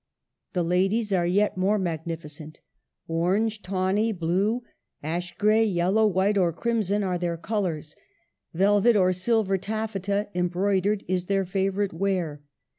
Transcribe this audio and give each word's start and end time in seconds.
The 0.53 0.63
ladies 0.63 1.13
are 1.13 1.27
yet 1.27 1.57
more 1.57 1.77
magnificent. 1.77 2.61
Orange, 3.07 3.61
tawny, 3.61 4.11
blue, 4.11 4.63
ash 5.03 5.37
gray, 5.37 5.63
yellow, 5.63 6.07
white, 6.07 6.39
or 6.39 6.51
crimson, 6.51 7.03
are 7.03 7.19
their 7.19 7.37
colors; 7.37 7.95
velvet 8.51 8.95
or 8.95 9.13
silver 9.13 9.59
taffeta 9.59 10.29
embroi 10.33 10.81
dered 10.81 11.05
is 11.07 11.25
their 11.25 11.45
favorite 11.45 11.93
wear. 11.93 12.41